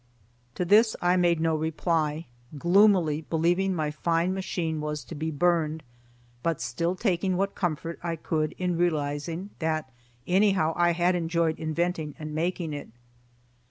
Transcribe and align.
To 0.55 0.65
this 0.65 0.95
I 0.99 1.15
made 1.15 1.39
no 1.39 1.55
reply, 1.55 2.25
gloomily 2.57 3.21
believing 3.29 3.75
my 3.75 3.91
fine 3.91 4.33
machine 4.33 4.81
was 4.81 5.03
to 5.03 5.13
be 5.13 5.29
burned, 5.29 5.83
but 6.41 6.59
still 6.59 6.95
taking 6.95 7.37
what 7.37 7.53
comfort 7.53 7.99
I 8.01 8.15
could 8.15 8.53
in 8.57 8.77
realizing 8.79 9.51
that 9.59 9.93
anyhow 10.25 10.73
I 10.75 10.93
had 10.93 11.13
enjoyed 11.13 11.59
inventing 11.59 12.15
and 12.17 12.33
making 12.33 12.73
it. 12.73 12.87